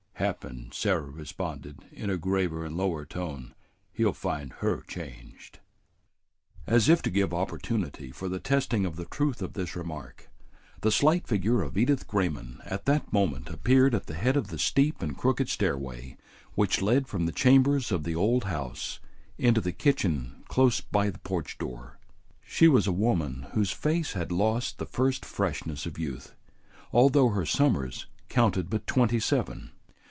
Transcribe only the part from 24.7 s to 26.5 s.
the first freshness of youth,